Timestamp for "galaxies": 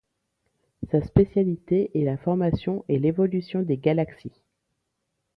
3.77-4.41